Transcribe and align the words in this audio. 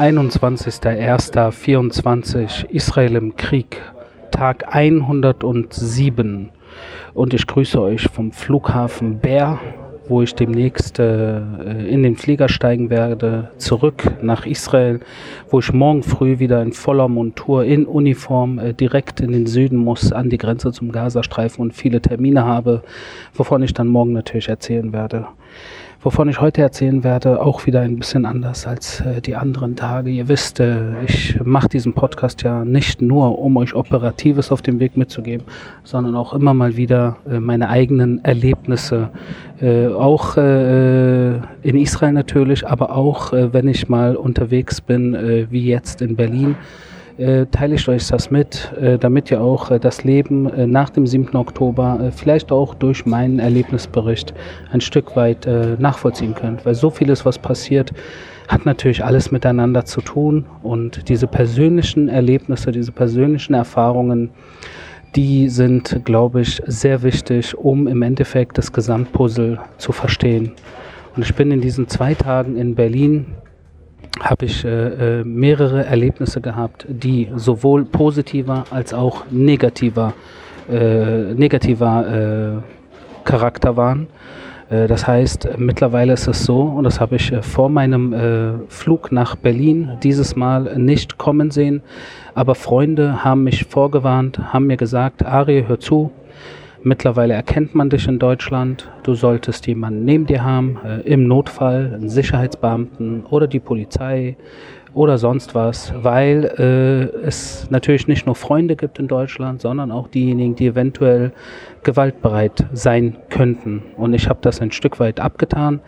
21.01.24 0.00 2.70
Israel 2.70 3.16
im 3.16 3.36
Krieg, 3.36 3.82
Tag 4.30 4.74
107 4.74 6.48
und 7.12 7.34
ich 7.34 7.46
grüße 7.46 7.78
euch 7.78 8.04
vom 8.04 8.32
Flughafen 8.32 9.18
Bär, 9.18 9.58
wo 10.08 10.22
ich 10.22 10.34
demnächst 10.34 10.98
äh, 10.98 11.40
in 11.86 12.02
den 12.02 12.16
Flieger 12.16 12.48
steigen 12.48 12.88
werde, 12.88 13.50
zurück 13.58 14.02
nach 14.22 14.46
Israel, 14.46 15.00
wo 15.50 15.58
ich 15.58 15.70
morgen 15.70 16.02
früh 16.02 16.38
wieder 16.38 16.62
in 16.62 16.72
voller 16.72 17.08
Montur 17.08 17.64
in 17.64 17.84
Uniform 17.84 18.58
äh, 18.58 18.72
direkt 18.72 19.20
in 19.20 19.32
den 19.32 19.46
Süden 19.46 19.76
muss, 19.76 20.12
an 20.12 20.30
die 20.30 20.38
Grenze 20.38 20.72
zum 20.72 20.92
Gazastreifen 20.92 21.60
und 21.60 21.74
viele 21.74 22.00
Termine 22.00 22.46
habe, 22.46 22.82
wovon 23.34 23.62
ich 23.62 23.74
dann 23.74 23.88
morgen 23.88 24.14
natürlich 24.14 24.48
erzählen 24.48 24.94
werde. 24.94 25.26
Wovon 26.02 26.30
ich 26.30 26.40
heute 26.40 26.62
erzählen 26.62 27.04
werde, 27.04 27.42
auch 27.42 27.66
wieder 27.66 27.82
ein 27.82 27.98
bisschen 27.98 28.24
anders 28.24 28.66
als 28.66 29.02
äh, 29.02 29.20
die 29.20 29.36
anderen 29.36 29.76
Tage. 29.76 30.08
Ihr 30.08 30.28
wisst, 30.28 30.58
äh, 30.58 31.04
ich 31.04 31.38
mache 31.44 31.68
diesen 31.68 31.92
Podcast 31.92 32.42
ja 32.42 32.64
nicht 32.64 33.02
nur, 33.02 33.38
um 33.38 33.58
euch 33.58 33.74
Operatives 33.74 34.50
auf 34.50 34.62
dem 34.62 34.80
Weg 34.80 34.96
mitzugeben, 34.96 35.44
sondern 35.84 36.16
auch 36.16 36.32
immer 36.32 36.54
mal 36.54 36.78
wieder 36.78 37.18
äh, 37.30 37.38
meine 37.38 37.68
eigenen 37.68 38.24
Erlebnisse, 38.24 39.10
äh, 39.60 39.88
auch 39.88 40.38
äh, 40.38 41.34
in 41.34 41.76
Israel 41.76 42.12
natürlich, 42.12 42.66
aber 42.66 42.96
auch 42.96 43.34
äh, 43.34 43.52
wenn 43.52 43.68
ich 43.68 43.90
mal 43.90 44.16
unterwegs 44.16 44.80
bin, 44.80 45.46
wie 45.50 45.66
jetzt 45.66 46.00
in 46.00 46.16
Berlin 46.16 46.56
äh, 47.20 47.46
teile 47.46 47.74
ich 47.74 47.86
euch 47.88 48.08
das 48.08 48.30
mit, 48.30 48.72
äh, 48.80 48.98
damit 48.98 49.30
ihr 49.30 49.40
auch 49.40 49.70
äh, 49.70 49.78
das 49.78 50.04
Leben 50.04 50.46
äh, 50.52 50.66
nach 50.66 50.90
dem 50.90 51.06
7. 51.06 51.36
Oktober 51.36 52.00
äh, 52.00 52.10
vielleicht 52.10 52.50
auch 52.50 52.74
durch 52.74 53.04
meinen 53.04 53.38
Erlebnisbericht 53.38 54.32
ein 54.72 54.80
Stück 54.80 55.14
weit 55.16 55.46
äh, 55.46 55.76
nachvollziehen 55.78 56.34
könnt. 56.34 56.64
Weil 56.64 56.74
so 56.74 56.90
vieles, 56.90 57.24
was 57.26 57.38
passiert, 57.38 57.92
hat 58.48 58.64
natürlich 58.66 59.04
alles 59.04 59.30
miteinander 59.30 59.84
zu 59.84 60.00
tun 60.00 60.46
und 60.62 61.08
diese 61.08 61.26
persönlichen 61.26 62.08
Erlebnisse, 62.08 62.72
diese 62.72 62.90
persönlichen 62.90 63.54
Erfahrungen, 63.54 64.30
die 65.14 65.48
sind, 65.48 66.00
glaube 66.04 66.40
ich, 66.40 66.62
sehr 66.66 67.02
wichtig, 67.02 67.56
um 67.56 67.86
im 67.86 68.02
Endeffekt 68.02 68.58
das 68.58 68.72
Gesamtpuzzle 68.72 69.58
zu 69.76 69.92
verstehen. 69.92 70.52
Und 71.16 71.24
ich 71.24 71.34
bin 71.34 71.50
in 71.50 71.60
diesen 71.60 71.88
zwei 71.88 72.14
Tagen 72.14 72.56
in 72.56 72.74
Berlin 72.74 73.26
habe 74.20 74.44
ich 74.44 74.64
äh, 74.64 75.20
äh, 75.20 75.24
mehrere 75.24 75.84
Erlebnisse 75.84 76.40
gehabt, 76.40 76.86
die 76.88 77.28
sowohl 77.36 77.84
positiver 77.84 78.64
als 78.70 78.92
auch 78.92 79.24
negativer, 79.30 80.12
äh, 80.70 81.34
negativer 81.34 82.60
äh, 82.62 83.24
Charakter 83.24 83.76
waren. 83.76 84.08
Äh, 84.68 84.86
das 84.88 85.06
heißt, 85.06 85.58
mittlerweile 85.58 86.12
ist 86.12 86.26
es 86.26 86.44
so, 86.44 86.60
und 86.62 86.84
das 86.84 87.00
habe 87.00 87.16
ich 87.16 87.32
äh, 87.32 87.42
vor 87.42 87.68
meinem 87.68 88.14
Flug 88.68 89.12
nach 89.12 89.36
Berlin 89.36 89.92
dieses 90.02 90.36
Mal 90.36 90.78
nicht 90.78 91.18
kommen 91.18 91.50
sehen, 91.50 91.82
aber 92.34 92.54
Freunde 92.54 93.24
haben 93.24 93.44
mich 93.44 93.64
vorgewarnt, 93.64 94.52
haben 94.52 94.66
mir 94.66 94.76
gesagt, 94.76 95.24
Ari, 95.24 95.64
hör 95.66 95.80
zu, 95.80 96.12
Mittlerweile 96.82 97.34
erkennt 97.34 97.74
man 97.74 97.90
dich 97.90 98.08
in 98.08 98.18
Deutschland. 98.18 98.90
Du 99.02 99.14
solltest 99.14 99.66
jemanden 99.66 100.06
neben 100.06 100.24
dir 100.24 100.42
haben, 100.42 100.78
äh, 100.82 101.00
im 101.00 101.26
Notfall 101.26 101.92
einen 101.94 102.08
Sicherheitsbeamten 102.08 103.24
oder 103.26 103.46
die 103.46 103.60
Polizei 103.60 104.36
oder 104.94 105.18
sonst 105.18 105.54
was, 105.54 105.92
weil 105.94 106.44
äh, 106.58 107.26
es 107.26 107.70
natürlich 107.70 108.08
nicht 108.08 108.24
nur 108.24 108.34
Freunde 108.34 108.76
gibt 108.76 108.98
in 108.98 109.08
Deutschland, 109.08 109.60
sondern 109.60 109.92
auch 109.92 110.08
diejenigen, 110.08 110.56
die 110.56 110.68
eventuell 110.68 111.32
gewaltbereit 111.82 112.64
sein 112.72 113.16
könnten. 113.28 113.82
Und 113.96 114.14
ich 114.14 114.28
habe 114.28 114.40
das 114.42 114.62
ein 114.62 114.72
Stück 114.72 114.98
weit 114.98 115.20
abgetan, 115.20 115.80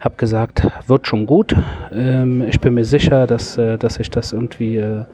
habe 0.00 0.16
gesagt, 0.16 0.66
wird 0.88 1.06
schon 1.06 1.26
gut. 1.26 1.54
Ähm, 1.92 2.42
ich 2.48 2.60
bin 2.60 2.74
mir 2.74 2.84
sicher, 2.84 3.28
dass, 3.28 3.56
äh, 3.58 3.78
dass 3.78 3.98
ich 3.98 4.10
das 4.10 4.32
irgendwie 4.32 4.76
äh, 4.76 5.04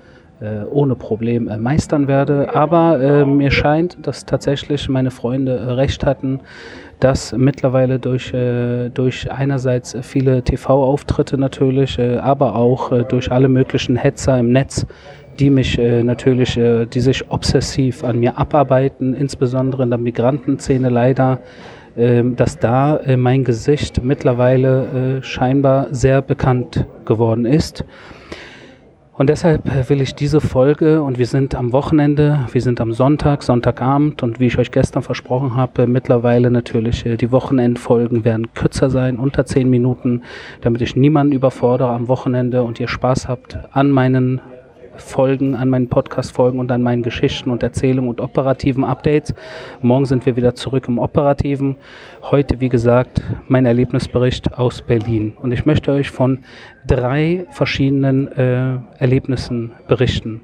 ohne 0.70 0.94
Problem 0.94 1.48
äh, 1.48 1.56
meistern 1.56 2.08
werde. 2.08 2.54
Aber 2.54 3.00
äh, 3.00 3.24
mir 3.24 3.50
scheint, 3.50 3.98
dass 4.06 4.24
tatsächlich 4.24 4.88
meine 4.88 5.10
Freunde 5.10 5.76
recht 5.76 6.04
hatten, 6.04 6.40
dass 7.00 7.32
mittlerweile 7.32 7.98
durch, 7.98 8.32
durch 8.94 9.32
einerseits 9.32 9.96
viele 10.02 10.42
TV-Auftritte 10.42 11.36
natürlich, 11.36 11.98
aber 11.98 12.54
auch 12.54 12.92
durch 13.08 13.32
alle 13.32 13.48
möglichen 13.48 13.96
Hetzer 13.96 14.38
im 14.38 14.52
Netz, 14.52 14.86
die 15.38 15.50
mich 15.50 15.78
äh, 15.78 16.02
natürlich, 16.02 16.56
äh, 16.56 16.86
die 16.86 17.00
sich 17.00 17.30
obsessiv 17.30 18.04
an 18.04 18.18
mir 18.18 18.38
abarbeiten, 18.38 19.14
insbesondere 19.14 19.82
in 19.82 19.90
der 19.90 19.98
Migrantenszene 19.98 20.88
leider, 20.88 21.40
äh, 21.96 22.22
dass 22.24 22.58
da 22.58 23.00
mein 23.16 23.44
Gesicht 23.44 24.02
mittlerweile 24.02 25.20
scheinbar 25.22 25.88
sehr 25.90 26.22
bekannt 26.22 26.86
geworden 27.04 27.44
ist. 27.44 27.84
Und 29.14 29.28
deshalb 29.28 29.66
äh, 29.66 29.88
will 29.90 30.00
ich 30.00 30.14
diese 30.14 30.40
Folge, 30.40 31.02
und 31.02 31.18
wir 31.18 31.26
sind 31.26 31.54
am 31.54 31.72
Wochenende, 31.72 32.46
wir 32.50 32.62
sind 32.62 32.80
am 32.80 32.94
Sonntag, 32.94 33.42
Sonntagabend, 33.42 34.22
und 34.22 34.40
wie 34.40 34.46
ich 34.46 34.56
euch 34.58 34.70
gestern 34.70 35.02
versprochen 35.02 35.54
habe, 35.54 35.86
mittlerweile 35.86 36.50
natürlich 36.50 37.04
äh, 37.04 37.16
die 37.16 37.30
Wochenendfolgen 37.30 38.24
werden 38.24 38.54
kürzer 38.54 38.88
sein, 38.88 39.18
unter 39.18 39.44
zehn 39.44 39.68
Minuten, 39.68 40.22
damit 40.62 40.80
ich 40.80 40.96
niemanden 40.96 41.34
überfordere 41.34 41.90
am 41.90 42.08
Wochenende 42.08 42.62
und 42.62 42.80
ihr 42.80 42.88
Spaß 42.88 43.28
habt 43.28 43.58
an 43.72 43.90
meinen 43.90 44.40
Folgen, 44.96 45.54
an 45.54 45.68
meinen 45.68 45.88
Podcast-Folgen 45.88 46.58
und 46.58 46.70
an 46.70 46.82
meinen 46.82 47.02
Geschichten 47.02 47.50
und 47.50 47.62
Erzählungen 47.62 48.08
und 48.08 48.20
operativen 48.20 48.84
Updates. 48.84 49.34
Morgen 49.80 50.06
sind 50.06 50.26
wir 50.26 50.36
wieder 50.36 50.54
zurück 50.54 50.88
im 50.88 50.98
Operativen. 50.98 51.76
Heute, 52.22 52.60
wie 52.60 52.68
gesagt, 52.68 53.22
mein 53.48 53.66
Erlebnisbericht 53.66 54.54
aus 54.54 54.82
Berlin. 54.82 55.34
Und 55.40 55.52
ich 55.52 55.66
möchte 55.66 55.92
euch 55.92 56.10
von 56.10 56.40
drei 56.86 57.46
verschiedenen 57.50 58.28
äh, 58.32 58.78
Erlebnissen 58.98 59.72
berichten. 59.88 60.42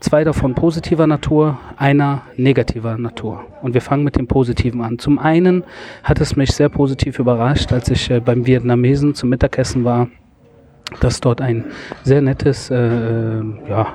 Zwei 0.00 0.22
davon 0.22 0.54
positiver 0.54 1.08
Natur, 1.08 1.58
einer 1.76 2.22
negativer 2.36 2.96
Natur. 2.98 3.44
Und 3.62 3.74
wir 3.74 3.80
fangen 3.80 4.04
mit 4.04 4.16
dem 4.16 4.28
Positiven 4.28 4.80
an. 4.80 5.00
Zum 5.00 5.18
einen 5.18 5.64
hat 6.04 6.20
es 6.20 6.36
mich 6.36 6.52
sehr 6.52 6.68
positiv 6.68 7.18
überrascht, 7.18 7.72
als 7.72 7.90
ich 7.90 8.08
äh, 8.10 8.20
beim 8.20 8.46
Vietnamesen 8.46 9.14
zum 9.14 9.28
Mittagessen 9.28 9.84
war 9.84 10.08
dass 11.00 11.20
dort 11.20 11.40
ein 11.40 11.64
sehr 12.04 12.22
nettes, 12.22 12.70
äh, 12.70 12.76
äh, 12.76 13.42
ja, 13.68 13.86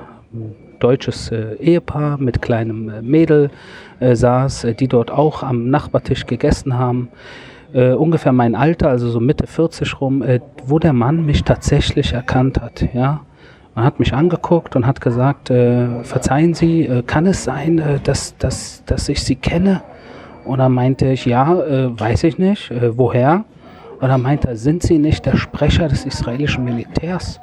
deutsches 0.80 1.32
äh, 1.32 1.56
Ehepaar 1.56 2.18
mit 2.18 2.42
kleinem 2.42 2.90
äh, 2.90 3.02
Mädel 3.02 3.50
äh, 4.00 4.16
saß, 4.16 4.66
äh, 4.66 4.74
die 4.76 4.88
dort 4.88 5.12
auch 5.12 5.42
am 5.42 5.70
Nachbartisch 5.70 6.26
gegessen 6.26 6.78
haben. 6.78 7.10
Äh, 7.74 7.94
ungefähr 7.94 8.34
mein 8.34 8.56
Alter, 8.56 8.90
also 8.90 9.10
so 9.10 9.20
Mitte 9.20 9.48
40 9.48 10.02
rum, 10.02 10.24
wo 10.66 10.80
der 10.80 10.94
Mann 10.94 11.26
mich 11.26 11.44
tatsächlich 11.44 12.14
erkannt 12.14 12.62
hat, 12.62 12.88
ja. 12.94 13.22
Man 13.76 13.86
hat 13.86 14.00
mich 14.00 14.14
angeguckt 14.14 14.76
und 14.76 14.86
hat 14.86 15.02
gesagt, 15.02 15.48
verzeihen 15.48 16.54
Sie, 16.54 16.88
kann 17.08 17.26
es 17.26 17.44
sein, 17.44 17.82
dass, 18.04 18.38
dass, 18.38 18.84
dass 18.86 19.10
ich 19.10 19.24
Sie 19.24 19.34
kenne? 19.34 19.82
Und 20.46 20.60
dann 20.60 20.74
meinte 20.74 21.08
ich, 21.08 21.26
ja, 21.26 21.58
weiß 21.98 22.26
ich 22.26 22.38
nicht, 22.38 22.72
woher? 22.72 23.46
Und 24.04 24.10
dann 24.10 24.22
meinte 24.22 24.50
er, 24.50 24.58
sind 24.58 24.84
Sie 24.84 24.98
nicht 24.98 25.26
der 25.26 25.38
Sprecher 25.38 25.88
des 25.88 26.06
israelischen 26.06 26.66
Militärs? 26.66 27.40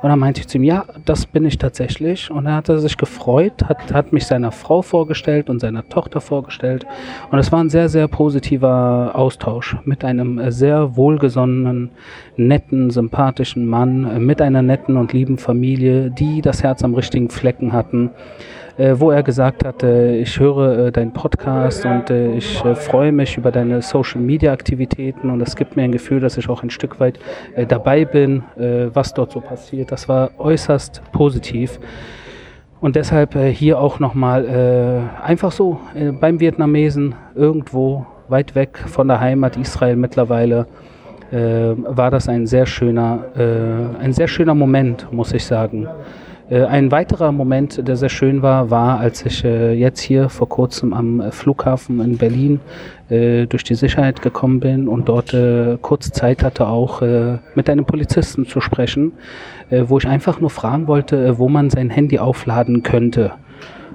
Und 0.00 0.08
dann 0.08 0.18
meinte 0.18 0.40
ich 0.40 0.48
zu 0.48 0.56
ihm, 0.56 0.64
ja, 0.64 0.86
das 1.04 1.26
bin 1.26 1.44
ich 1.44 1.58
tatsächlich. 1.58 2.30
Und 2.30 2.46
dann 2.46 2.54
hat 2.54 2.70
er 2.70 2.78
sich 2.78 2.96
gefreut, 2.96 3.64
hat, 3.68 3.92
hat 3.92 4.10
mich 4.10 4.24
seiner 4.24 4.50
Frau 4.50 4.80
vorgestellt 4.80 5.50
und 5.50 5.60
seiner 5.60 5.86
Tochter 5.86 6.22
vorgestellt. 6.22 6.86
Und 7.30 7.38
es 7.38 7.52
war 7.52 7.62
ein 7.62 7.68
sehr, 7.68 7.90
sehr 7.90 8.08
positiver 8.08 9.10
Austausch 9.16 9.76
mit 9.84 10.02
einem 10.02 10.50
sehr 10.50 10.96
wohlgesonnenen, 10.96 11.90
netten, 12.38 12.88
sympathischen 12.88 13.66
Mann, 13.66 14.24
mit 14.24 14.40
einer 14.40 14.62
netten 14.62 14.96
und 14.96 15.12
lieben 15.12 15.36
Familie, 15.36 16.10
die 16.10 16.40
das 16.40 16.62
Herz 16.62 16.82
am 16.82 16.94
richtigen 16.94 17.28
Flecken 17.28 17.74
hatten 17.74 18.06
äh, 18.06 18.12
wo 18.78 19.10
er 19.10 19.24
gesagt 19.24 19.64
hat, 19.64 19.82
äh, 19.82 20.18
ich 20.18 20.38
höre 20.38 20.86
äh, 20.86 20.92
deinen 20.92 21.12
Podcast 21.12 21.84
und 21.84 22.10
äh, 22.10 22.34
ich 22.34 22.64
äh, 22.64 22.76
freue 22.76 23.10
mich 23.10 23.36
über 23.36 23.50
deine 23.50 23.82
Social-Media-Aktivitäten 23.82 25.30
und 25.30 25.40
es 25.40 25.56
gibt 25.56 25.76
mir 25.76 25.82
ein 25.82 25.90
Gefühl, 25.90 26.20
dass 26.20 26.36
ich 26.36 26.48
auch 26.48 26.62
ein 26.62 26.70
Stück 26.70 27.00
weit 27.00 27.18
äh, 27.56 27.66
dabei 27.66 28.04
bin, 28.04 28.44
äh, 28.56 28.86
was 28.94 29.14
dort 29.14 29.32
so 29.32 29.40
passiert. 29.40 29.90
Das 29.90 30.08
war 30.08 30.30
äußerst 30.38 31.02
positiv. 31.10 31.80
Und 32.80 32.94
deshalb 32.94 33.34
äh, 33.34 33.52
hier 33.52 33.80
auch 33.80 33.98
nochmal 33.98 34.44
äh, 34.46 35.26
einfach 35.26 35.50
so 35.50 35.80
äh, 35.96 36.12
beim 36.12 36.38
Vietnamesen 36.38 37.16
irgendwo 37.34 38.06
weit 38.28 38.54
weg 38.54 38.78
von 38.86 39.08
der 39.08 39.18
Heimat 39.18 39.56
Israel 39.56 39.96
mittlerweile 39.96 40.66
äh, 41.32 41.36
war 41.76 42.12
das 42.12 42.28
ein 42.28 42.46
sehr 42.46 42.66
schöner, 42.66 43.24
äh, 43.36 44.02
ein 44.02 44.12
sehr 44.12 44.28
schöner 44.28 44.54
Moment, 44.54 45.12
muss 45.12 45.32
ich 45.32 45.44
sagen. 45.44 45.88
Äh, 46.50 46.64
ein 46.64 46.90
weiterer 46.90 47.30
Moment, 47.30 47.86
der 47.86 47.96
sehr 47.96 48.08
schön 48.08 48.42
war, 48.42 48.70
war, 48.70 48.98
als 48.98 49.24
ich 49.26 49.44
äh, 49.44 49.74
jetzt 49.74 50.00
hier 50.00 50.30
vor 50.30 50.48
kurzem 50.48 50.94
am 50.94 51.30
Flughafen 51.30 52.00
in 52.00 52.16
Berlin 52.16 52.60
äh, 53.10 53.46
durch 53.46 53.64
die 53.64 53.74
Sicherheit 53.74 54.22
gekommen 54.22 54.60
bin 54.60 54.88
und 54.88 55.08
dort 55.08 55.36
kurz 55.82 56.10
Zeit 56.10 56.42
hatte, 56.42 56.66
auch 56.66 57.02
mit 57.54 57.68
einem 57.68 57.84
Polizisten 57.84 58.46
zu 58.46 58.60
sprechen, 58.60 59.12
wo 59.70 59.98
ich 59.98 60.06
einfach 60.06 60.40
nur 60.40 60.50
fragen 60.50 60.86
wollte, 60.86 61.38
wo 61.38 61.48
man 61.48 61.70
sein 61.70 61.90
Handy 61.90 62.18
aufladen 62.18 62.82
könnte. 62.82 63.32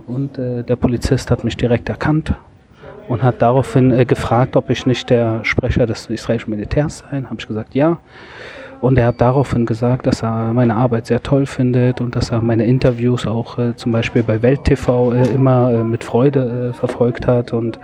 Und 0.08 0.38
der 0.38 0.76
Polizist 0.76 1.32
hat 1.32 1.44
mich 1.44 1.58
direkt 1.58 1.90
erkannt 1.90 2.34
und 3.08 3.24
hat 3.24 3.42
daraufhin 3.42 4.06
gefragt, 4.08 4.56
ob 4.56 4.70
ich 4.70 4.86
nicht 4.86 5.10
der 5.10 5.44
Sprecher 5.44 5.86
des 5.86 6.08
israelischen 6.08 6.52
Militärs 6.52 7.00
sei. 7.00 7.24
Habe 7.24 7.38
ich 7.40 7.48
gesagt, 7.48 7.76
ja. 7.76 8.00
Und 8.84 8.98
er 8.98 9.06
hat 9.08 9.22
daraufhin 9.22 9.66
gesagt, 9.66 10.08
dass 10.08 10.24
er 10.24 10.52
meine 10.52 10.76
Arbeit 10.76 11.08
sehr 11.08 11.24
toll 11.24 11.46
findet 11.46 12.02
und 12.02 12.18
dass 12.18 12.32
er 12.32 12.42
meine 12.42 12.66
Interviews 12.66 13.26
auch 13.26 13.58
äh, 13.58 13.74
zum 13.78 13.94
Beispiel 13.94 14.24
bei 14.24 14.42
Welt 14.42 14.66
TV 14.66 15.14
äh, 15.14 15.26
immer 15.30 15.72
äh, 15.72 15.84
mit 15.86 16.04
Freude 16.04 16.72
äh, 16.72 16.74
verfolgt 16.74 17.26
hat 17.26 17.54
und, 17.54 17.80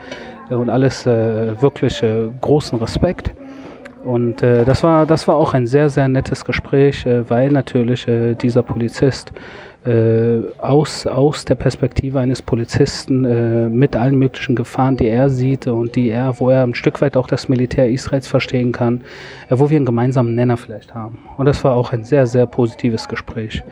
äh, 0.49 0.55
und 0.55 0.69
alles 0.69 1.05
äh, 1.05 1.61
wirklich 1.61 2.03
großen 2.41 2.77
Respekt. 2.79 3.33
Und 4.03 4.41
das, 4.41 4.81
war, 4.81 5.05
das 5.05 5.27
war 5.27 5.35
auch 5.35 5.53
ein 5.53 5.67
sehr, 5.67 5.89
sehr 5.89 6.07
nettes 6.07 6.45
Gespräch, 6.45 7.05
weil 7.05 7.51
natürlich 7.51 8.07
dieser 8.41 8.63
Polizist 8.63 9.33
aus, 10.57 11.07
aus 11.07 11.45
der 11.45 11.55
Perspektive 11.55 12.19
eines 12.19 12.41
Polizisten 12.41 13.23
äh, 13.23 13.69
mit 13.69 13.95
allen 13.95 14.19
möglichen 14.19 14.55
Gefahren, 14.55 14.97
die 14.97 15.07
er 15.07 15.29
sieht 15.29 15.67
und 15.67 15.95
die 15.95 16.09
er, 16.09 16.39
wo 16.39 16.49
er 16.49 16.63
ein 16.63 16.75
Stück 16.75 17.01
weit 17.01 17.15
auch 17.15 17.27
das 17.27 17.47
Militär 17.47 17.89
Israels 17.89 18.27
verstehen 18.27 18.73
kann, 18.73 19.01
äh, 19.49 19.57
wo 19.57 19.69
wir 19.69 19.77
einen 19.77 19.85
gemeinsamen 19.85 20.35
Nenner 20.35 20.57
vielleicht 20.57 20.93
haben. 20.93 21.19
Und 21.37 21.45
das 21.45 21.63
war 21.63 21.75
auch 21.75 21.93
ein 21.93 22.03
sehr, 22.03 22.27
sehr 22.27 22.45
positives 22.45 23.07
Gespräch. 23.07 23.63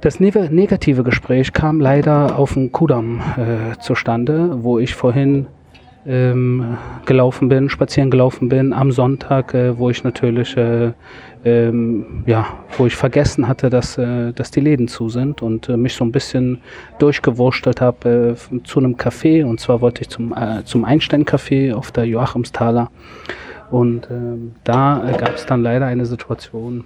Das 0.00 0.20
negative 0.20 1.02
Gespräch 1.02 1.52
kam 1.52 1.80
leider 1.80 2.38
auf 2.38 2.54
dem 2.54 2.72
Kudamm 2.72 3.20
äh, 3.36 3.78
zustande, 3.78 4.62
wo 4.62 4.78
ich 4.78 4.94
vorhin 4.94 5.46
ähm, 6.06 6.78
gelaufen 7.06 7.48
bin, 7.48 7.68
spazieren 7.68 8.10
gelaufen 8.10 8.48
bin 8.48 8.72
am 8.72 8.92
Sonntag, 8.92 9.54
äh, 9.54 9.78
wo 9.78 9.90
ich 9.90 10.04
natürlich 10.04 10.56
äh, 10.56 10.92
ähm, 11.44 12.22
ja, 12.26 12.46
wo 12.76 12.86
ich 12.86 12.94
vergessen 12.94 13.48
hatte, 13.48 13.68
dass, 13.68 13.98
äh, 13.98 14.32
dass 14.32 14.50
die 14.50 14.60
Läden 14.60 14.88
zu 14.88 15.08
sind 15.08 15.42
und 15.42 15.68
äh, 15.68 15.76
mich 15.76 15.94
so 15.94 16.04
ein 16.04 16.12
bisschen 16.12 16.60
durchgewurstelt 16.98 17.80
habe 17.80 18.36
äh, 18.36 18.62
zu 18.64 18.78
einem 18.78 18.94
Café. 18.94 19.44
Und 19.44 19.60
zwar 19.60 19.80
wollte 19.80 20.02
ich 20.02 20.08
zum, 20.08 20.32
äh, 20.32 20.64
zum 20.64 20.84
Einstein-Café 20.84 21.74
auf 21.74 21.90
der 21.90 22.04
Joachimsthaler. 22.04 22.90
Und 23.70 24.08
ähm, 24.10 24.52
da 24.64 25.02
gab 25.18 25.34
es 25.34 25.46
dann 25.46 25.62
leider 25.62 25.86
eine 25.86 26.06
Situation, 26.06 26.84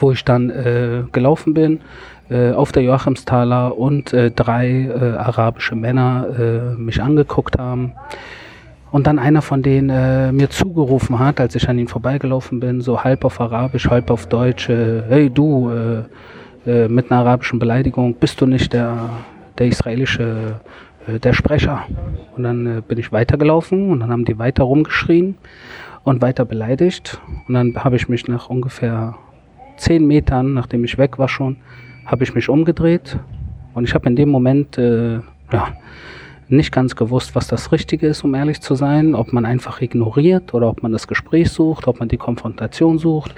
wo 0.00 0.12
ich 0.12 0.24
dann 0.24 0.50
äh, 0.50 1.02
gelaufen 1.12 1.54
bin 1.54 1.80
äh, 2.30 2.52
auf 2.52 2.72
der 2.72 2.82
Joachimsthaler 2.82 3.76
und 3.76 4.12
äh, 4.12 4.30
drei 4.30 4.68
äh, 4.68 5.16
arabische 5.16 5.74
Männer 5.74 6.26
äh, 6.38 6.80
mich 6.80 7.02
angeguckt 7.02 7.58
haben. 7.58 7.92
Und 8.90 9.06
dann 9.06 9.18
einer 9.18 9.42
von 9.42 9.62
denen 9.62 9.90
äh, 9.90 10.32
mir 10.32 10.50
zugerufen 10.50 11.18
hat, 11.18 11.40
als 11.40 11.54
ich 11.54 11.68
an 11.68 11.78
ihn 11.78 11.88
vorbeigelaufen 11.88 12.60
bin, 12.60 12.80
so 12.80 13.02
halb 13.02 13.24
auf 13.24 13.40
Arabisch, 13.40 13.88
halb 13.88 14.10
auf 14.10 14.26
Deutsch, 14.26 14.68
hey 14.68 15.30
du, 15.30 15.70
mit 16.64 17.10
einer 17.10 17.20
arabischen 17.20 17.58
Beleidigung, 17.58 18.14
bist 18.14 18.40
du 18.40 18.46
nicht 18.46 18.72
der, 18.72 19.10
der 19.58 19.66
israelische, 19.66 20.60
der 21.06 21.32
Sprecher? 21.32 21.86
Und 22.36 22.42
dann 22.44 22.82
bin 22.86 22.98
ich 22.98 23.10
weitergelaufen 23.12 23.90
und 23.90 24.00
dann 24.00 24.10
haben 24.10 24.26
die 24.26 24.38
weiter 24.38 24.64
rumgeschrien 24.64 25.36
und 26.04 26.20
weiter 26.20 26.44
beleidigt. 26.44 27.18
Und 27.48 27.54
dann 27.54 27.74
habe 27.82 27.96
ich 27.96 28.08
mich 28.10 28.28
nach 28.28 28.50
ungefähr 28.50 29.14
zehn 29.82 30.06
Metern, 30.06 30.54
nachdem 30.54 30.84
ich 30.84 30.96
weg 30.96 31.18
war 31.18 31.28
schon, 31.28 31.56
habe 32.06 32.24
ich 32.24 32.34
mich 32.34 32.48
umgedreht 32.48 33.18
und 33.74 33.84
ich 33.84 33.94
habe 33.94 34.08
in 34.08 34.16
dem 34.16 34.28
Moment, 34.28 34.78
äh, 34.78 35.20
ja, 35.52 35.68
nicht 36.48 36.70
ganz 36.70 36.94
gewusst, 36.96 37.34
was 37.34 37.46
das 37.46 37.72
Richtige 37.72 38.06
ist, 38.06 38.24
um 38.24 38.34
ehrlich 38.34 38.60
zu 38.60 38.74
sein, 38.74 39.14
ob 39.14 39.32
man 39.32 39.44
einfach 39.44 39.80
ignoriert 39.80 40.54
oder 40.54 40.68
ob 40.68 40.82
man 40.82 40.92
das 40.92 41.08
Gespräch 41.08 41.50
sucht, 41.50 41.88
ob 41.88 41.98
man 41.98 42.08
die 42.08 42.18
Konfrontation 42.18 42.98
sucht. 42.98 43.34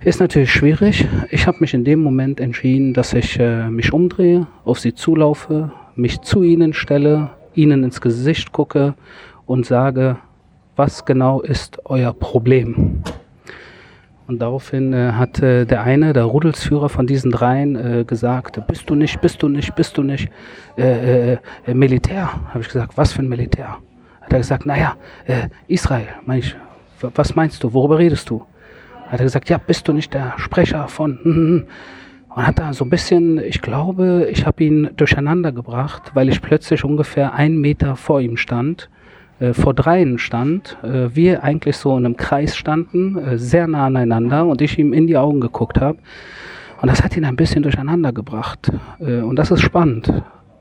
Ist 0.00 0.20
natürlich 0.20 0.50
schwierig. 0.50 1.06
Ich 1.30 1.46
habe 1.46 1.58
mich 1.60 1.74
in 1.74 1.84
dem 1.84 2.02
Moment 2.02 2.40
entschieden, 2.40 2.94
dass 2.94 3.12
ich 3.12 3.38
äh, 3.38 3.68
mich 3.68 3.92
umdrehe, 3.92 4.46
auf 4.64 4.78
sie 4.80 4.94
zulaufe, 4.94 5.72
mich 5.94 6.20
zu 6.22 6.42
ihnen 6.42 6.72
stelle, 6.72 7.30
ihnen 7.54 7.84
ins 7.84 8.00
Gesicht 8.00 8.52
gucke 8.52 8.94
und 9.46 9.66
sage, 9.66 10.16
was 10.74 11.04
genau 11.04 11.40
ist 11.40 11.78
euer 11.84 12.12
Problem? 12.12 13.02
Und 14.26 14.40
daraufhin 14.40 14.92
äh, 14.92 15.12
hat 15.12 15.40
äh, 15.40 15.64
der 15.64 15.82
eine, 15.82 16.12
der 16.12 16.24
Rudelsführer 16.24 16.88
von 16.88 17.06
diesen 17.06 17.30
dreien, 17.30 17.76
äh, 17.76 18.04
gesagt, 18.04 18.60
bist 18.66 18.90
du 18.90 18.94
nicht, 18.96 19.20
bist 19.20 19.42
du 19.42 19.48
nicht, 19.48 19.74
bist 19.76 19.96
du 19.96 20.02
nicht 20.02 20.28
äh, 20.76 21.32
äh, 21.34 21.38
äh 21.66 21.74
Militär? 21.74 22.32
Habe 22.48 22.60
ich 22.60 22.66
gesagt, 22.66 22.96
was 22.96 23.12
für 23.12 23.22
ein 23.22 23.28
Militär? 23.28 23.78
Hat 24.20 24.32
er 24.32 24.38
gesagt, 24.38 24.66
naja, 24.66 24.96
Israel. 25.68 26.08
Mein 26.24 26.40
ich, 26.40 26.56
was 27.00 27.36
meinst 27.36 27.62
du, 27.62 27.72
worüber 27.72 27.98
redest 27.98 28.28
du? 28.28 28.44
Hat 29.06 29.20
er 29.20 29.24
gesagt, 29.24 29.48
ja, 29.48 29.58
bist 29.58 29.86
du 29.86 29.92
nicht 29.92 30.12
der 30.12 30.34
Sprecher 30.38 30.88
von... 30.88 31.66
Und 32.28 32.46
hat 32.46 32.58
da 32.58 32.74
so 32.74 32.84
ein 32.84 32.90
bisschen, 32.90 33.38
ich 33.38 33.62
glaube, 33.62 34.28
ich 34.30 34.44
habe 34.44 34.62
ihn 34.62 34.90
durcheinander 34.94 35.52
gebracht, 35.52 36.10
weil 36.12 36.28
ich 36.28 36.42
plötzlich 36.42 36.84
ungefähr 36.84 37.32
einen 37.32 37.58
Meter 37.62 37.96
vor 37.96 38.20
ihm 38.20 38.36
stand 38.36 38.90
äh, 39.38 39.52
vor 39.52 39.74
dreien 39.74 40.18
stand, 40.18 40.78
äh, 40.82 41.14
wir 41.14 41.42
eigentlich 41.44 41.76
so 41.76 41.96
in 41.96 42.06
einem 42.06 42.16
Kreis 42.16 42.56
standen, 42.56 43.18
äh, 43.18 43.38
sehr 43.38 43.66
nah 43.66 43.86
aneinander 43.86 44.46
und 44.46 44.62
ich 44.62 44.78
ihm 44.78 44.92
in 44.92 45.06
die 45.06 45.16
Augen 45.16 45.40
geguckt 45.40 45.80
habe. 45.80 45.98
Und 46.80 46.90
das 46.90 47.02
hat 47.02 47.16
ihn 47.16 47.24
ein 47.24 47.36
bisschen 47.36 47.62
durcheinander 47.62 48.12
gebracht. 48.12 48.70
Äh, 48.98 49.20
und 49.20 49.36
das 49.36 49.50
ist 49.50 49.60
spannend. 49.60 50.10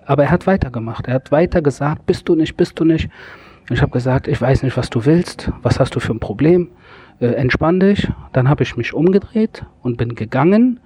Aber 0.06 0.24
er 0.24 0.32
hat 0.32 0.48
weitergemacht. 0.48 1.08
Er 1.08 1.16
hat 1.16 1.32
weiter 1.32 1.62
gesagt, 1.62 2.06
bist 2.06 2.28
du 2.30 2.36
nicht, 2.36 2.58
bist 2.58 2.80
du 2.80 2.86
nicht. 2.86 3.10
Ich 3.70 3.82
habe 3.82 3.92
gesagt, 3.92 4.28
ich 4.28 4.40
weiß 4.40 4.64
nicht, 4.64 4.78
was 4.78 4.90
du 4.90 5.06
willst. 5.06 5.52
Was 5.62 5.80
hast 5.80 5.96
du 5.96 6.00
für 6.00 6.14
ein 6.14 6.20
Problem? 6.20 6.70
Äh, 7.20 7.28
entspann 7.28 7.80
dich. 7.80 8.10
Dann 8.34 8.50
habe 8.50 8.64
ich 8.64 8.78
mich 8.78 8.94
umgedreht 8.94 9.66
und 9.82 9.98
bin 9.98 10.16
gegangen. 10.16 10.80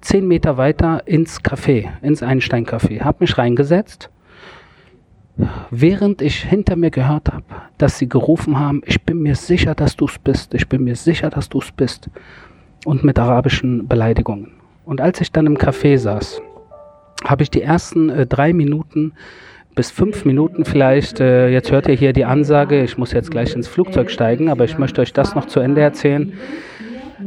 Zehn 0.00 0.26
Meter 0.26 0.56
weiter 0.56 1.06
ins 1.06 1.42
Café, 1.42 1.88
ins 2.00 2.22
Einstein-Café. 2.22 3.02
Habe 3.02 3.18
mich 3.20 3.36
reingesetzt 3.36 4.10
während 5.70 6.22
ich 6.22 6.44
hinter 6.44 6.76
mir 6.76 6.90
gehört 6.90 7.32
habe, 7.32 7.44
dass 7.78 7.98
sie 7.98 8.08
gerufen 8.08 8.58
haben, 8.58 8.82
ich 8.84 9.02
bin 9.02 9.22
mir 9.22 9.34
sicher, 9.34 9.74
dass 9.74 9.96
du 9.96 10.06
es 10.06 10.18
bist, 10.18 10.54
ich 10.54 10.68
bin 10.68 10.84
mir 10.84 10.96
sicher, 10.96 11.30
dass 11.30 11.48
du 11.48 11.58
es 11.58 11.70
bist, 11.72 12.10
und 12.84 13.04
mit 13.04 13.18
arabischen 13.18 13.88
Beleidigungen. 13.88 14.52
Und 14.84 15.00
als 15.00 15.20
ich 15.20 15.32
dann 15.32 15.46
im 15.46 15.58
Café 15.58 15.98
saß, 15.98 16.40
habe 17.24 17.42
ich 17.42 17.50
die 17.50 17.62
ersten 17.62 18.08
äh, 18.08 18.26
drei 18.26 18.52
Minuten 18.52 19.12
bis 19.74 19.90
fünf 19.90 20.24
Minuten 20.24 20.64
vielleicht, 20.64 21.20
äh, 21.20 21.48
jetzt 21.48 21.70
hört 21.70 21.86
ihr 21.88 21.94
hier 21.94 22.12
die 22.12 22.24
Ansage, 22.24 22.82
ich 22.82 22.98
muss 22.98 23.12
jetzt 23.12 23.30
gleich 23.30 23.54
ins 23.54 23.68
Flugzeug 23.68 24.10
steigen, 24.10 24.48
aber 24.48 24.64
ich 24.64 24.78
möchte 24.78 25.00
euch 25.00 25.12
das 25.12 25.34
noch 25.34 25.46
zu 25.46 25.60
Ende 25.60 25.80
erzählen. 25.80 26.32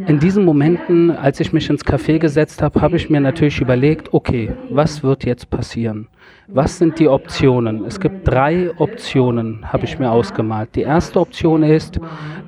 In 0.08 0.20
diesen 0.20 0.44
Momenten, 0.44 1.12
als 1.12 1.40
ich 1.40 1.54
mich 1.54 1.70
ins 1.70 1.86
Café 1.86 2.18
gesetzt 2.18 2.62
habe, 2.64 2.82
habe 2.82 2.96
ich 2.96 3.10
mir 3.10 3.22
natürlich 3.22 3.62
überlegt, 3.62 4.12
okay, 4.12 4.52
was 4.70 5.04
wird 5.04 5.24
jetzt 5.24 5.50
passieren? 5.52 6.08
Was 6.48 6.80
sind 6.80 6.98
die 7.00 7.08
Optionen? 7.08 7.86
Es 7.86 8.00
gibt 8.00 8.28
drei 8.28 8.72
Optionen, 8.78 9.72
habe 9.72 9.86
ich 9.86 10.00
mir 10.00 10.12
ausgemalt. 10.12 10.76
Die 10.76 10.82
erste 10.82 11.20
Option 11.20 11.62
ist, 11.62 12.00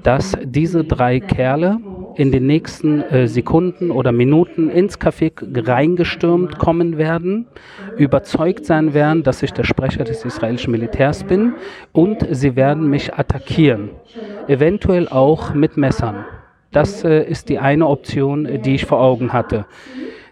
dass 0.01 0.35
diese 0.43 0.83
drei 0.83 1.19
Kerle 1.19 1.77
in 2.15 2.31
den 2.31 2.47
nächsten 2.47 3.01
äh, 3.01 3.27
Sekunden 3.27 3.91
oder 3.91 4.11
Minuten 4.11 4.69
ins 4.69 4.99
Café 4.99 5.31
reingestürmt 5.67 6.57
kommen 6.57 6.97
werden, 6.97 7.45
überzeugt 7.97 8.65
sein 8.65 8.93
werden, 8.93 9.21
dass 9.23 9.43
ich 9.43 9.53
der 9.53 9.65
Sprecher 9.65 10.03
des 10.03 10.25
israelischen 10.25 10.71
Militärs 10.71 11.23
bin 11.23 11.53
und 11.91 12.25
sie 12.31 12.55
werden 12.55 12.89
mich 12.89 13.13
attackieren, 13.13 13.89
eventuell 14.47 15.07
auch 15.07 15.53
mit 15.53 15.77
Messern. 15.77 16.25
Das 16.75 17.05
äh, 17.05 17.23
ist 17.23 17.47
die 17.47 17.57
eine 17.57 17.87
Option, 17.87 18.61
die 18.61 18.75
ich 18.75 18.85
vor 18.85 18.99
Augen 18.99 19.31
hatte. 19.31 19.65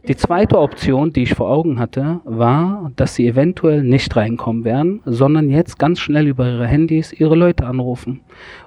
Die 0.10 0.18
zweite 0.18 0.60
Option, 0.60 1.14
die 1.14 1.24
ich 1.24 1.36
vor 1.36 1.50
Augen 1.50 1.80
hatte, 1.80 2.20
war, 2.26 2.92
dass 2.98 3.16
sie 3.16 3.26
eventuell 3.26 3.82
nicht 3.82 4.14
reinkommen 4.18 4.66
werden, 4.66 5.00
sondern 5.06 5.50
jetzt 5.50 5.80
ganz 5.80 6.02
schnell 6.02 6.28
über 6.28 6.46
ihre 6.46 6.68
Handys 6.68 7.14
ihre 7.14 7.36
Leute 7.36 7.66
anrufen 7.66 8.20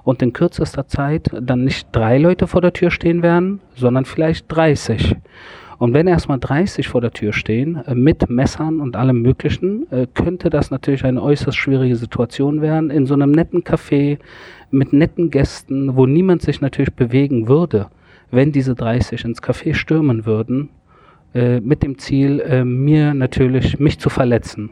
und 0.03 0.23
in 0.23 0.33
kürzester 0.33 0.87
Zeit 0.87 1.29
dann 1.39 1.65
nicht 1.65 1.89
drei 1.91 2.17
Leute 2.17 2.47
vor 2.47 2.61
der 2.61 2.73
Tür 2.73 2.89
stehen 2.89 3.21
werden, 3.21 3.61
sondern 3.75 4.05
vielleicht 4.05 4.45
30. 4.47 5.15
Und 5.77 5.93
wenn 5.93 6.07
erstmal 6.07 6.39
30 6.39 6.87
vor 6.87 7.01
der 7.01 7.11
Tür 7.11 7.33
stehen, 7.33 7.83
äh, 7.85 7.93
mit 7.93 8.27
Messern 8.29 8.81
und 8.81 8.95
allem 8.95 9.21
Möglichen, 9.21 9.85
äh, 9.91 10.07
könnte 10.11 10.49
das 10.49 10.71
natürlich 10.71 11.05
eine 11.05 11.21
äußerst 11.21 11.55
schwierige 11.55 11.95
Situation 11.95 12.61
werden. 12.61 12.89
In 12.89 13.05
so 13.05 13.13
einem 13.13 13.31
netten 13.31 13.63
Café 13.63 14.17
mit 14.71 14.93
netten 14.93 15.29
Gästen, 15.29 15.95
wo 15.95 16.05
niemand 16.05 16.41
sich 16.41 16.61
natürlich 16.61 16.93
bewegen 16.93 17.47
würde, 17.47 17.87
wenn 18.31 18.51
diese 18.51 18.75
30 18.75 19.23
ins 19.25 19.41
Café 19.41 19.73
stürmen 19.73 20.25
würden, 20.25 20.69
äh, 21.33 21.59
mit 21.59 21.83
dem 21.83 21.97
Ziel, 21.97 22.39
äh, 22.39 22.63
mir 22.63 23.13
natürlich, 23.13 23.79
mich 23.79 23.99
zu 23.99 24.09
verletzen. 24.09 24.71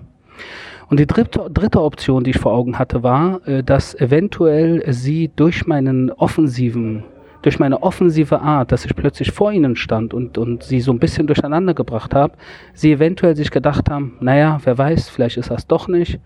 Und 0.90 1.00
die 1.00 1.08
dritte, 1.08 1.50
dritte 1.52 1.82
Option, 1.82 2.24
die 2.24 2.32
ich 2.32 2.40
vor 2.40 2.54
Augen 2.54 2.78
hatte, 2.78 3.04
war, 3.04 3.46
äh, 3.48 3.64
dass 3.64 3.96
eventuell 3.96 4.84
sie 4.94 5.32
durch 5.36 5.66
meinen 5.66 6.12
offensiven, 6.12 7.04
durch 7.42 7.60
meine 7.60 7.82
offensive 7.84 8.42
Art, 8.42 8.72
dass 8.72 8.86
ich 8.86 8.96
plötzlich 8.96 9.32
vor 9.32 9.52
ihnen 9.52 9.76
stand 9.76 10.14
und, 10.14 10.38
und 10.38 10.64
sie 10.64 10.82
so 10.82 10.92
ein 10.92 11.00
bisschen 11.00 11.28
durcheinander 11.28 11.74
gebracht 11.74 12.14
habe, 12.14 12.34
sie 12.74 12.92
eventuell 12.92 13.36
sich 13.36 13.52
gedacht 13.52 13.90
haben, 13.90 14.14
naja, 14.20 14.60
wer 14.64 14.78
weiß, 14.78 15.10
vielleicht 15.10 15.38
ist 15.38 15.52
das 15.52 15.68
doch 15.68 15.88
nicht 15.88 16.20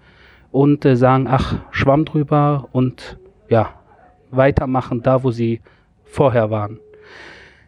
und 0.51 0.85
äh, 0.85 0.95
sagen, 0.95 1.27
ach, 1.29 1.57
Schwamm 1.71 2.05
drüber 2.05 2.67
und 2.71 3.17
ja, 3.49 3.73
weitermachen 4.31 5.01
da, 5.01 5.23
wo 5.23 5.31
sie 5.31 5.61
vorher 6.05 6.49
waren. 6.49 6.79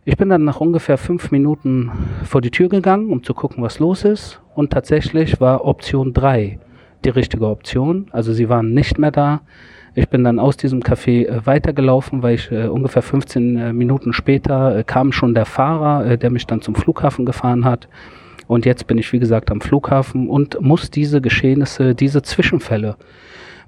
Ich 0.03 0.17
bin 0.17 0.29
dann 0.29 0.43
nach 0.43 0.59
ungefähr 0.59 0.97
fünf 0.97 1.31
Minuten 1.31 1.91
vor 2.23 2.41
die 2.41 2.49
Tür 2.49 2.69
gegangen, 2.69 3.11
um 3.11 3.23
zu 3.23 3.33
gucken, 3.33 3.63
was 3.63 3.79
los 3.79 4.03
ist. 4.03 4.41
Und 4.55 4.71
tatsächlich 4.71 5.39
war 5.39 5.65
Option 5.65 6.13
3 6.13 6.59
die 7.05 7.09
richtige 7.09 7.47
Option. 7.47 8.07
Also 8.11 8.33
sie 8.33 8.49
waren 8.49 8.73
nicht 8.73 8.97
mehr 8.97 9.11
da. 9.11 9.41
Ich 9.93 10.09
bin 10.09 10.23
dann 10.23 10.39
aus 10.39 10.57
diesem 10.57 10.81
Café 10.81 11.27
äh, 11.27 11.45
weitergelaufen, 11.45 12.23
weil 12.23 12.35
ich 12.35 12.51
äh, 12.51 12.67
ungefähr 12.67 13.01
15 13.01 13.57
äh, 13.57 13.73
Minuten 13.73 14.13
später 14.13 14.77
äh, 14.77 14.83
kam 14.83 15.11
schon 15.11 15.33
der 15.33 15.45
Fahrer, 15.45 16.05
äh, 16.05 16.17
der 16.17 16.29
mich 16.29 16.47
dann 16.47 16.61
zum 16.61 16.75
Flughafen 16.75 17.25
gefahren 17.25 17.65
hat. 17.65 17.89
Und 18.47 18.65
jetzt 18.65 18.87
bin 18.87 18.97
ich, 18.97 19.11
wie 19.13 19.19
gesagt, 19.19 19.51
am 19.51 19.61
Flughafen 19.61 20.29
und 20.29 20.61
muss 20.61 20.91
diese 20.91 21.21
Geschehnisse, 21.21 21.93
diese 21.93 22.21
Zwischenfälle, 22.21 22.95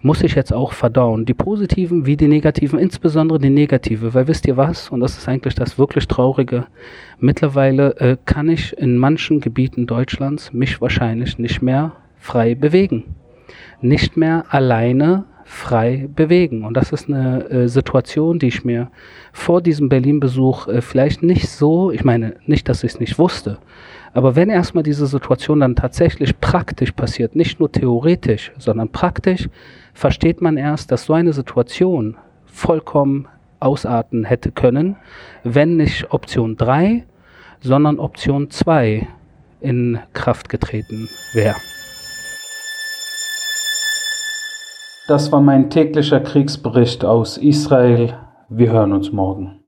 muss 0.03 0.21
ich 0.21 0.35
jetzt 0.35 0.53
auch 0.53 0.73
verdauen. 0.73 1.25
Die 1.25 1.33
positiven 1.33 2.05
wie 2.05 2.17
die 2.17 2.27
negativen, 2.27 2.77
insbesondere 2.77 3.39
die 3.39 3.49
negative, 3.49 4.13
weil 4.13 4.27
wisst 4.27 4.45
ihr 4.45 4.57
was, 4.57 4.89
und 4.89 4.99
das 4.99 5.17
ist 5.17 5.27
eigentlich 5.27 5.55
das 5.55 5.79
wirklich 5.79 6.07
Traurige, 6.07 6.67
mittlerweile 7.19 7.95
äh, 7.97 8.17
kann 8.25 8.49
ich 8.49 8.77
in 8.77 8.97
manchen 8.97 9.39
Gebieten 9.39 9.87
Deutschlands 9.87 10.51
mich 10.53 10.81
wahrscheinlich 10.81 11.39
nicht 11.39 11.61
mehr 11.61 11.93
frei 12.17 12.53
bewegen. 12.53 13.15
Nicht 13.81 14.17
mehr 14.17 14.45
alleine 14.49 15.23
frei 15.45 16.09
bewegen. 16.13 16.65
Und 16.65 16.75
das 16.75 16.91
ist 16.91 17.07
eine 17.07 17.49
äh, 17.49 17.67
Situation, 17.69 18.39
die 18.39 18.47
ich 18.47 18.65
mir 18.65 18.89
vor 19.31 19.61
diesem 19.61 19.87
Berlin-Besuch 19.87 20.67
äh, 20.67 20.81
vielleicht 20.81 21.23
nicht 21.23 21.47
so, 21.47 21.91
ich 21.91 22.03
meine 22.03 22.35
nicht, 22.45 22.67
dass 22.67 22.83
ich 22.83 22.93
es 22.93 22.99
nicht 22.99 23.17
wusste, 23.17 23.57
aber 24.13 24.35
wenn 24.35 24.49
erstmal 24.49 24.83
diese 24.83 25.07
Situation 25.07 25.59
dann 25.59 25.75
tatsächlich 25.75 26.39
praktisch 26.39 26.91
passiert, 26.91 27.35
nicht 27.35 27.59
nur 27.59 27.71
theoretisch, 27.71 28.51
sondern 28.57 28.89
praktisch, 28.89 29.49
versteht 29.93 30.41
man 30.41 30.57
erst, 30.57 30.91
dass 30.91 31.05
so 31.05 31.13
eine 31.13 31.33
Situation 31.33 32.17
vollkommen 32.45 33.27
ausarten 33.59 34.23
hätte 34.23 34.51
können, 34.51 34.97
wenn 35.43 35.77
nicht 35.77 36.11
Option 36.11 36.57
3, 36.57 37.05
sondern 37.61 37.97
Option 37.99 38.49
2 38.49 39.07
in 39.61 39.99
Kraft 40.13 40.49
getreten 40.49 41.09
wäre. 41.33 41.55
Das 45.07 45.31
war 45.31 45.41
mein 45.41 45.69
täglicher 45.69 46.19
Kriegsbericht 46.19 47.03
aus 47.03 47.37
Israel. 47.37 48.15
Wir 48.49 48.71
hören 48.71 48.93
uns 48.93 49.11
morgen. 49.11 49.59